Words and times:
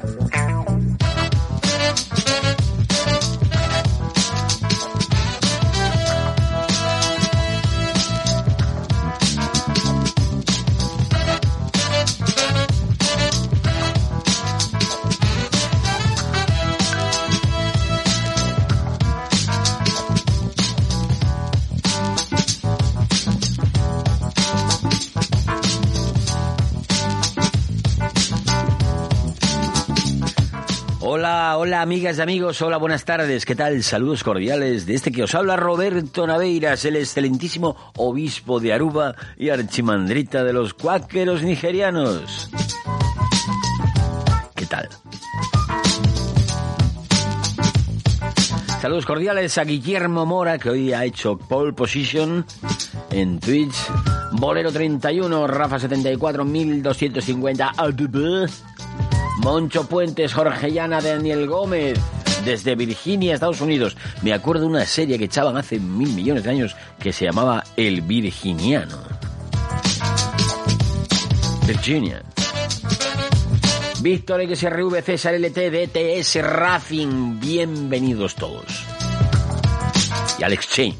Thank 0.00 0.67
you. 0.67 0.67
Hola, 31.10 31.56
hola 31.56 31.80
amigas 31.80 32.18
y 32.18 32.20
amigos, 32.20 32.60
hola, 32.60 32.76
buenas 32.76 33.06
tardes, 33.06 33.46
¿qué 33.46 33.54
tal? 33.54 33.82
Saludos 33.82 34.22
cordiales 34.22 34.84
de 34.84 34.92
este 34.92 35.10
que 35.10 35.22
os 35.22 35.34
habla 35.34 35.56
Roberto 35.56 36.26
Naveiras, 36.26 36.84
el 36.84 36.96
excelentísimo 36.96 37.74
obispo 37.96 38.60
de 38.60 38.74
Aruba 38.74 39.14
y 39.38 39.48
archimandrita 39.48 40.44
de 40.44 40.52
los 40.52 40.74
cuáqueros 40.74 41.42
nigerianos. 41.42 42.50
¿Qué 44.54 44.66
tal? 44.66 44.90
Saludos 48.82 49.06
cordiales 49.06 49.56
a 49.56 49.64
Guillermo 49.64 50.26
Mora, 50.26 50.58
que 50.58 50.68
hoy 50.68 50.92
ha 50.92 51.06
hecho 51.06 51.38
pole 51.38 51.72
position 51.72 52.44
en 53.10 53.40
Twitch. 53.40 53.76
Bolero 54.32 54.70
31, 54.70 55.46
Rafa 55.46 55.78
74, 55.78 56.44
1250, 56.44 57.72
ADB. 57.78 58.46
Moncho 59.38 59.86
Puentes, 59.86 60.32
Jorge 60.32 60.72
Llana, 60.72 61.00
Daniel 61.00 61.46
Gómez, 61.46 61.98
desde 62.44 62.74
Virginia, 62.74 63.34
Estados 63.34 63.60
Unidos. 63.60 63.96
Me 64.22 64.32
acuerdo 64.32 64.62
de 64.62 64.68
una 64.68 64.84
serie 64.84 65.16
que 65.16 65.24
echaban 65.24 65.56
hace 65.56 65.78
mil 65.78 66.12
millones 66.12 66.42
de 66.44 66.50
años 66.50 66.76
que 66.98 67.12
se 67.12 67.24
llamaba 67.26 67.64
El 67.76 68.02
Virginiano. 68.02 68.98
Virginia. 71.66 72.22
Víctor 74.00 74.42
XRV, 74.42 75.02
César 75.02 75.34
LT, 75.34 75.70
DTS, 75.70 76.42
Racing, 76.42 77.38
bienvenidos 77.38 78.34
todos. 78.34 78.84
Y 80.38 80.42
Alex 80.42 80.68
Chain. 80.68 80.96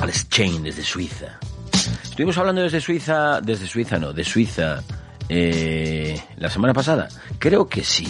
Alex 0.00 0.28
Chain 0.30 0.62
desde 0.62 0.82
Suiza. 0.82 1.38
Estuvimos 2.12 2.36
hablando 2.36 2.60
desde 2.60 2.78
Suiza, 2.78 3.40
desde 3.40 3.66
Suiza 3.66 3.98
no, 3.98 4.12
de 4.12 4.22
Suiza 4.22 4.82
eh, 5.30 6.22
la 6.36 6.50
semana 6.50 6.74
pasada. 6.74 7.08
Creo 7.38 7.66
que 7.66 7.82
sí. 7.82 8.06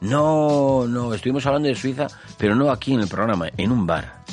No, 0.00 0.84
no, 0.88 1.14
estuvimos 1.14 1.46
hablando 1.46 1.68
de 1.68 1.76
Suiza, 1.76 2.08
pero 2.36 2.56
no 2.56 2.72
aquí 2.72 2.92
en 2.92 3.02
el 3.02 3.06
programa, 3.06 3.46
en 3.56 3.70
un 3.70 3.86
bar. 3.86 4.24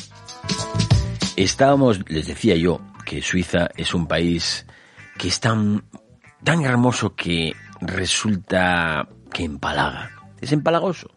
Estábamos, 1.36 2.09
les 2.09 2.25
decía 2.25 2.56
yo, 2.56 2.81
que 3.06 3.22
Suiza 3.22 3.69
es 3.78 3.94
un 3.94 4.07
país 4.07 4.66
que 5.16 5.28
es 5.28 5.40
tan, 5.40 5.84
tan 6.44 6.66
hermoso 6.66 7.13
que 7.13 7.53
resulta 7.81 9.07
que 9.31 9.44
empalaga. 9.44 10.09
Es 10.41 10.52
empalagoso. 10.53 11.12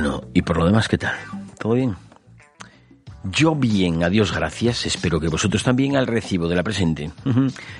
Bueno, 0.00 0.22
y 0.32 0.42
por 0.42 0.58
lo 0.58 0.64
demás, 0.64 0.86
¿qué 0.86 0.96
tal? 0.96 1.16
¿Todo 1.58 1.72
bien? 1.72 1.96
Yo 3.24 3.56
bien, 3.56 4.04
adiós, 4.04 4.32
gracias. 4.32 4.86
Espero 4.86 5.18
que 5.18 5.26
vosotros 5.26 5.64
también 5.64 5.96
al 5.96 6.06
recibo 6.06 6.46
de 6.46 6.54
la 6.54 6.62
presente. 6.62 7.10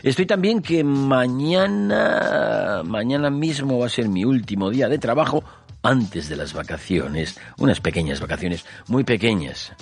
Estoy 0.03 0.27
también 0.27 0.61
que 0.61 0.83
mañana, 0.83 2.83
mañana 2.85 3.31
mismo 3.31 3.79
va 3.79 3.87
a 3.87 3.89
ser 3.89 4.09
mi 4.09 4.25
último 4.25 4.69
día 4.69 4.89
de 4.89 4.99
trabajo 4.99 5.45
antes 5.81 6.29
de 6.29 6.35
las 6.35 6.55
vacaciones. 6.55 7.39
Unas 7.57 7.79
pequeñas 7.79 8.19
vacaciones, 8.19 8.67
muy 8.89 9.05
pequeñas. 9.05 9.73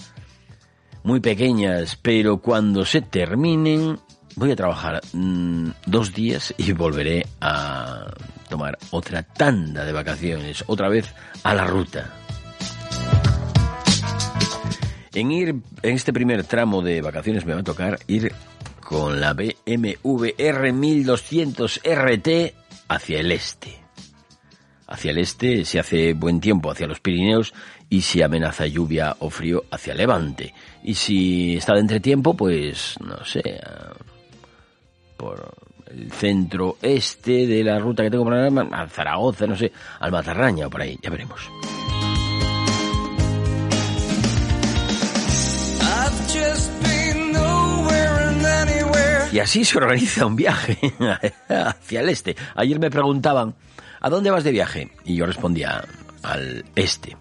Muy 1.05 1.21
pequeñas, 1.21 1.97
pero 1.97 2.43
cuando 2.43 2.85
se 2.85 3.01
terminen 3.01 3.99
voy 4.35 4.53
a 4.53 4.57
trabajar 4.57 5.01
mmm, 5.15 5.71
dos 5.87 6.13
días 6.13 6.53
y 6.59 6.73
volveré 6.73 7.27
a 7.41 8.13
tomar 8.51 8.77
otra 8.91 9.23
tanda 9.23 9.87
de 9.87 9.93
vacaciones, 9.93 10.65
otra 10.67 10.91
vez 10.91 11.15
a 11.43 11.55
la 11.55 11.65
ruta. 11.65 12.13
En 15.17 15.33
ir 15.33 15.49
en 15.49 15.95
este 15.95 16.13
primer 16.13 16.45
tramo 16.45 16.83
de 16.83 17.01
vacaciones 17.01 17.47
me 17.47 17.55
va 17.55 17.61
a 17.61 17.65
tocar 17.65 17.99
ir 18.07 18.35
con 18.83 19.19
la 19.19 19.33
BMW 19.33 20.27
R1200 20.37 21.81
RT 21.83 22.55
hacia 22.89 23.21
el 23.21 23.33
este. 23.33 23.79
Hacia 24.87 25.13
el 25.13 25.19
este 25.19 25.65
se 25.65 25.79
hace 25.79 26.13
buen 26.13 26.39
tiempo 26.39 26.71
hacia 26.71 26.87
los 26.87 27.01
Pirineos 27.01 27.55
y 27.89 28.03
si 28.03 28.21
amenaza 28.21 28.67
lluvia 28.67 29.17
o 29.21 29.31
frío 29.31 29.65
hacia 29.71 29.95
Levante. 29.95 30.53
Y 30.83 30.93
si 30.93 31.57
está 31.57 31.73
de 31.73 31.81
entretiempo, 31.81 32.37
pues 32.37 32.97
no 33.01 33.25
sé, 33.25 33.59
por 35.17 35.51
el 35.87 36.13
centro 36.13 36.77
este 36.83 37.47
de 37.47 37.65
la 37.65 37.79
ruta 37.79 38.03
que 38.03 38.11
tengo 38.11 38.27
para 38.27 38.49
a 38.49 38.87
Zaragoza, 38.89 39.47
no 39.47 39.57
sé, 39.57 39.73
al 39.99 40.13
Matarraña 40.13 40.67
o 40.67 40.71
por 40.71 40.83
ahí, 40.83 40.99
ya 41.03 41.09
veremos. 41.09 41.51
Y 49.37 49.39
así 49.39 49.67
se 49.67 49.77
organiza 49.77 50.25
un 50.25 50.35
viaje 50.35 50.79
hacia 51.51 52.01
el 52.01 52.09
este. 52.09 52.35
Ayer 52.55 52.79
me 52.79 52.91
preguntaban, 52.91 53.55
¿a 54.01 54.09
dónde 54.09 54.31
vas 54.31 54.45
de 54.45 54.51
viaje? 54.51 54.93
Y 55.05 55.17
yo 55.17 55.27
respondía, 55.27 55.85
al 56.23 56.65
este 56.75 57.19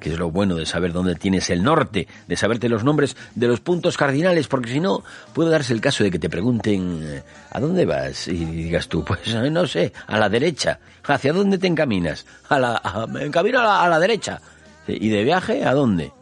que 0.00 0.12
es 0.12 0.18
lo 0.18 0.30
bueno 0.30 0.54
de 0.54 0.66
saber 0.66 0.92
dónde 0.92 1.14
tienes 1.14 1.48
el 1.48 1.62
norte, 1.62 2.06
de 2.26 2.36
saberte 2.36 2.68
los 2.68 2.84
nombres 2.84 3.16
de 3.34 3.48
los 3.48 3.60
puntos 3.60 3.96
cardinales, 3.96 4.48
porque 4.48 4.70
si 4.70 4.80
no, 4.80 5.02
puede 5.32 5.50
darse 5.50 5.72
el 5.72 5.80
caso 5.80 6.04
de 6.04 6.10
que 6.10 6.18
te 6.18 6.28
pregunten 6.28 7.22
¿a 7.50 7.58
dónde 7.58 7.86
vas? 7.86 8.28
Y 8.28 8.44
digas 8.44 8.86
tú, 8.86 9.02
pues 9.02 9.34
no 9.50 9.66
sé, 9.66 9.94
a 10.08 10.18
la 10.18 10.28
derecha. 10.28 10.78
¿Hacia 11.04 11.32
dónde 11.32 11.56
te 11.56 11.68
encaminas? 11.68 12.26
A 12.50 12.58
la, 12.58 13.06
me 13.08 13.24
encamino 13.24 13.60
a 13.60 13.64
la, 13.64 13.82
a 13.82 13.88
la 13.88 13.98
derecha. 13.98 14.42
¿Y 14.86 15.08
de 15.08 15.24
viaje 15.24 15.64
a 15.64 15.72
dónde? 15.72 16.12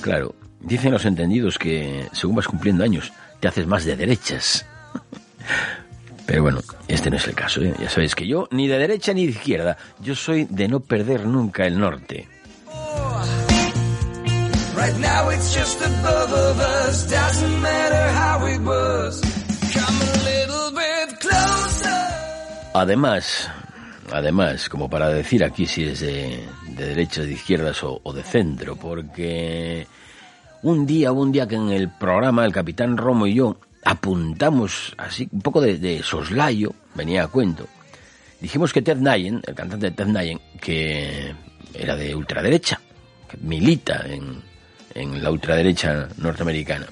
claro, 0.00 0.34
dicen 0.62 0.92
los 0.92 1.04
entendidos 1.04 1.58
que 1.58 2.06
según 2.12 2.36
vas 2.36 2.48
cumpliendo 2.48 2.84
años, 2.84 3.12
te 3.40 3.48
haces 3.48 3.66
más 3.66 3.84
de 3.84 3.96
derechas. 3.96 4.64
Pero 6.26 6.42
bueno, 6.42 6.60
este 6.88 7.10
no 7.10 7.16
es 7.16 7.26
el 7.26 7.34
caso, 7.34 7.60
¿eh? 7.62 7.74
ya 7.78 7.90
sabéis 7.90 8.14
que 8.14 8.26
yo 8.26 8.48
ni 8.52 8.68
de 8.68 8.78
derecha 8.78 9.12
ni 9.12 9.26
de 9.26 9.32
izquierda, 9.32 9.76
yo 10.00 10.14
soy 10.14 10.46
de 10.48 10.68
no 10.68 10.80
perder 10.80 11.26
nunca 11.26 11.66
el 11.66 11.78
norte. 11.78 12.28
Además, 22.74 23.50
además, 24.10 24.68
como 24.68 24.88
para 24.88 25.08
decir 25.08 25.44
aquí 25.44 25.66
si 25.66 25.84
es 25.84 26.00
de, 26.00 26.48
de 26.68 26.86
derechas, 26.86 27.26
de 27.26 27.32
izquierdas 27.32 27.82
o, 27.84 28.00
o 28.02 28.12
de 28.12 28.22
centro, 28.22 28.76
porque 28.76 29.86
Un 30.62 30.86
día, 30.86 31.10
un 31.10 31.32
día 31.32 31.48
que 31.48 31.56
en 31.56 31.70
el 31.70 31.88
programa 31.90 32.44
el 32.44 32.52
capitán 32.52 32.96
Romo 32.96 33.26
y 33.26 33.34
yo 33.34 33.56
apuntamos 33.84 34.94
así 34.96 35.28
un 35.32 35.40
poco 35.40 35.60
de, 35.60 36.02
soslayo, 36.04 36.72
venía 36.94 37.24
a 37.24 37.26
cuento. 37.26 37.66
Dijimos 38.40 38.72
que 38.72 38.80
Ted 38.80 38.98
Nyen, 38.98 39.42
el 39.44 39.54
cantante 39.56 39.90
de 39.90 39.96
Ted 39.96 40.06
Nyen, 40.06 40.40
que 40.60 41.34
era 41.74 41.96
de 41.96 42.14
ultraderecha, 42.14 42.80
que 43.28 43.38
milita 43.38 44.04
en, 44.06 44.40
en 44.94 45.20
la 45.20 45.32
ultraderecha 45.32 46.08
norteamericana. 46.18 46.86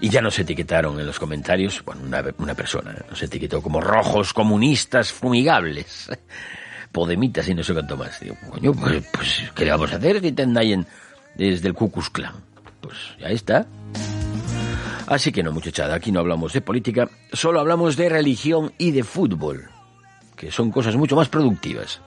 Y 0.00 0.10
ya 0.10 0.20
nos 0.20 0.38
etiquetaron 0.38 1.00
en 1.00 1.06
los 1.06 1.18
comentarios, 1.18 1.82
bueno, 1.86 2.02
una, 2.04 2.22
una 2.36 2.54
persona 2.54 2.94
nos 3.08 3.22
etiquetó 3.22 3.62
como 3.62 3.80
rojos 3.80 4.34
comunistas 4.34 5.12
fumigables, 5.12 6.10
podemitas 6.92 7.48
y 7.48 7.54
no 7.54 7.64
sé 7.64 7.72
cuánto 7.72 7.96
más. 7.96 8.20
Digo, 8.20 8.36
coño, 8.50 8.74
pues, 8.74 9.02
pues 9.10 9.44
¿qué 9.54 9.64
le 9.64 9.70
vamos 9.70 9.94
a 9.94 9.96
hacer 9.96 10.20
si 10.20 10.32
Ted 10.32 10.46
Nyen 10.46 10.86
desde 11.36 11.68
el 11.68 11.74
Ku 11.74 11.90
Klux 11.90 12.10
Klan? 12.10 12.34
Pues 12.80 12.96
ya 13.18 13.28
está. 13.28 13.66
Así 15.06 15.32
que 15.32 15.42
no, 15.42 15.52
muchachada, 15.52 15.94
aquí 15.94 16.12
no 16.12 16.20
hablamos 16.20 16.52
de 16.52 16.60
política, 16.60 17.08
solo 17.32 17.60
hablamos 17.60 17.96
de 17.96 18.10
religión 18.10 18.72
y 18.76 18.90
de 18.90 19.04
fútbol, 19.04 19.70
que 20.36 20.50
son 20.50 20.70
cosas 20.70 20.96
mucho 20.96 21.16
más 21.16 21.30
productivas. 21.30 22.02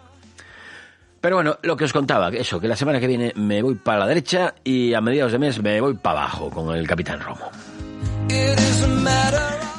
Pero 1.20 1.38
bueno, 1.38 1.58
lo 1.62 1.76
que 1.76 1.86
os 1.86 1.94
contaba, 1.94 2.30
eso, 2.30 2.60
que 2.60 2.68
la 2.68 2.76
semana 2.76 3.00
que 3.00 3.08
viene 3.08 3.32
me 3.36 3.62
voy 3.62 3.76
para 3.76 4.00
la 4.00 4.08
derecha 4.08 4.56
y 4.64 4.94
a 4.94 5.02
mediados 5.02 5.32
de 5.32 5.40
mes 5.40 5.62
me 5.62 5.82
voy 5.82 5.96
para 5.96 6.22
abajo 6.22 6.50
con 6.50 6.76
el 6.76 6.88
Capitán 6.88 7.20
Romo. 7.20 7.50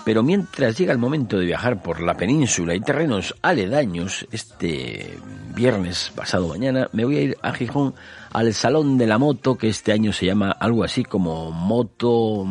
Pero 0.04 0.24
mientras 0.24 0.76
llega 0.76 0.92
el 0.92 0.98
momento 0.98 1.38
de 1.38 1.46
viajar 1.46 1.80
por 1.80 2.00
la 2.00 2.14
península 2.14 2.74
y 2.74 2.80
terrenos 2.80 3.36
aledaños, 3.40 4.26
este 4.32 5.18
viernes 5.54 6.10
pasado 6.14 6.48
mañana 6.48 6.88
me 6.92 7.04
voy 7.04 7.16
a 7.16 7.22
ir 7.22 7.36
a 7.40 7.52
Gijón 7.52 7.94
al 8.32 8.52
Salón 8.52 8.98
de 8.98 9.06
la 9.06 9.18
Moto, 9.18 9.56
que 9.56 9.68
este 9.68 9.92
año 9.92 10.12
se 10.12 10.26
llama 10.26 10.50
algo 10.50 10.82
así 10.82 11.04
como 11.04 11.52
Moto, 11.52 12.44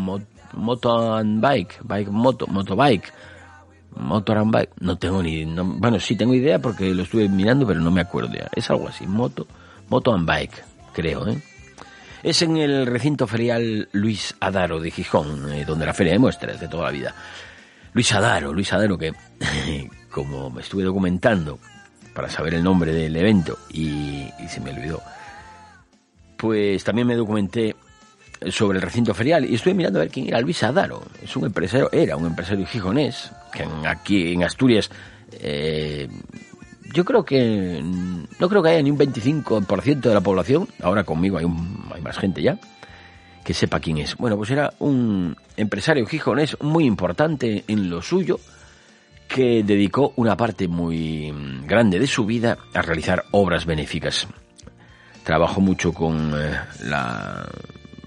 moto, 0.54 1.14
and 1.16 1.42
Bike, 1.42 1.80
Bike 1.84 2.10
Moto, 2.10 2.48
Motobike, 2.48 3.12
Motor 3.98 4.38
and 4.38 4.54
Bike, 4.54 4.72
no 4.80 4.98
tengo 4.98 5.22
ni, 5.22 5.44
bueno, 5.44 6.00
sí 6.00 6.16
tengo 6.16 6.34
idea 6.34 6.60
porque 6.60 6.96
lo 6.96 7.04
estuve 7.04 7.28
mirando, 7.28 7.68
pero 7.68 7.82
no 7.82 7.92
me 7.92 8.02
acuerdo 8.02 8.34
ya. 8.34 8.48
Es 8.56 8.70
algo 8.70 8.88
así, 8.88 9.06
Moto, 9.06 9.46
Moto 9.90 10.14
and 10.14 10.26
Bike, 10.26 10.64
creo, 10.94 11.28
¿eh? 11.28 11.42
Es 12.24 12.44
en 12.44 12.58
el 12.58 12.86
recinto 12.86 13.26
ferial 13.26 13.90
Luis 13.94 14.36
Adaro 14.40 14.80
de 14.80 14.92
Gijón, 14.92 15.52
eh, 15.54 15.66
donde 15.66 15.88
la 15.88 15.94
feria 15.94 16.14
de 16.14 16.20
muestras 16.20 16.60
de 16.60 16.68
toda 16.68 16.86
la 16.86 16.92
vida. 16.92 17.16
Luis 17.94 18.12
Adaro, 18.14 18.54
Luis 18.54 18.72
Adaro 18.74 18.98
que, 18.98 19.12
como 20.12 20.52
me 20.52 20.62
estuve 20.62 20.84
documentando 20.84 21.58
para 22.14 22.30
saber 22.30 22.54
el 22.54 22.64
nombre 22.64 22.94
del 22.94 23.16
evento 23.16 23.58
y, 23.72 24.28
se 24.48 24.60
me 24.60 24.70
olvidó, 24.70 25.02
pues 26.38 26.84
también 26.84 27.08
me 27.08 27.16
documenté 27.16 27.76
sobre 28.50 28.78
el 28.78 28.84
recinto 28.84 29.14
ferial 29.14 29.46
y 29.46 29.56
estuve 29.56 29.74
mirando 29.74 30.00
a 30.00 30.04
ver 30.04 30.12
quién 30.12 30.28
era 30.28 30.42
Luis 30.42 30.62
Adaro. 30.62 31.04
Es 31.24 31.36
un 31.36 31.46
empresario, 31.46 31.90
era 31.92 32.18
un 32.18 32.28
empresario 32.28 32.68
gijonés, 32.68 33.32
que 33.52 33.66
aquí 33.88 34.34
en 34.34 34.44
Asturias 34.44 34.92
eh, 35.32 36.08
yo 36.94 37.06
creo 37.06 37.24
que 37.24 37.82
no 37.84 38.50
creo 38.50 38.64
que 38.64 38.70
haya 38.70 38.82
ni 38.82 38.92
un 38.92 38.98
25% 38.98 40.02
de 40.02 40.14
la 40.14 40.22
población, 40.22 40.68
ahora 40.82 41.04
conmigo 41.04 41.38
hay, 41.38 41.46
hay 41.94 42.02
más 42.02 42.18
gente 42.18 42.42
ya, 42.42 42.58
que 43.44 43.54
sepa 43.54 43.80
quién 43.80 43.98
es. 43.98 44.16
Bueno, 44.18 44.38
pues 44.38 44.52
era 44.52 44.74
un 44.80 45.36
empresario 45.58 46.06
gijonés 46.06 46.58
muy 46.62 46.86
importante 46.86 47.64
en 47.68 47.90
lo 47.90 48.02
suyo, 48.02 48.40
que 49.28 49.64
dedicó 49.64 50.14
una 50.18 50.36
parte 50.36 50.68
muy 50.68 51.34
grande 51.66 52.00
de 52.00 52.08
su 52.08 52.26
vida 52.26 52.58
a 52.74 52.82
realizar 52.82 53.24
obras 53.32 53.66
benéficas. 53.66 54.28
Trabajó 55.24 55.62
mucho 55.62 55.94
con 55.94 56.34
eh, 56.36 56.60
la 56.84 57.48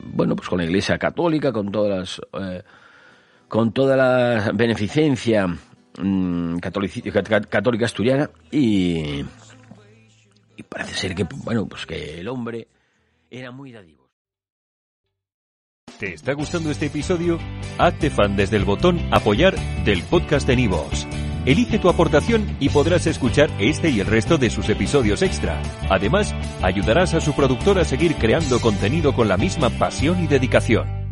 bueno, 0.07 0.37
pues 0.37 0.49
con 0.49 0.59
la 0.59 0.65
Iglesia 0.65 0.99
Católica, 0.99 1.53
con 1.53 1.73
todas 1.73 2.21
las 2.31 2.43
eh, 2.43 2.63
con 3.49 3.73
toda 3.73 3.97
la 3.97 4.51
beneficencia 4.53 5.47
Mm, 5.99 6.59
católica 6.59 7.85
asturiana 7.85 8.29
y, 8.51 9.25
parece 10.69 10.95
ser 10.95 11.15
que, 11.15 11.25
bueno, 11.45 11.67
pues 11.67 11.87
que 11.87 12.21
el 12.21 12.29
hombre 12.29 12.67
era 13.31 13.51
muy 13.53 13.71
dadivo. 13.73 14.11
¿Te 15.99 16.15
está 16.15 16.33
gustando 16.33 16.71
este 16.71 16.87
episodio? 16.87 17.39
Hazte 17.79 18.11
fan 18.11 18.35
desde 18.37 18.57
el 18.57 18.65
botón 18.65 18.99
apoyar 19.13 19.55
del 19.85 20.03
podcast 20.03 20.47
de 20.49 20.57
Nivos. 20.57 21.07
Elige 21.47 21.79
tu 21.79 21.89
aportación 21.89 22.57
y 22.59 22.71
podrás 22.71 23.07
escuchar 23.07 23.51
este 23.61 23.91
y 23.91 24.01
el 24.01 24.07
resto 24.07 24.37
de 24.37 24.51
sus 24.51 24.69
episodios 24.71 25.23
extra. 25.23 25.63
Además, 25.91 26.35
ayudarás 26.63 27.15
a 27.15 27.21
su 27.21 27.35
productor 27.35 27.79
a 27.79 27.85
seguir 27.85 28.17
creando 28.17 28.61
contenido 28.61 29.15
con 29.15 29.29
la 29.29 29.37
misma 29.37 29.71
pasión 29.71 30.25
y 30.25 30.27
dedicación. 30.27 31.04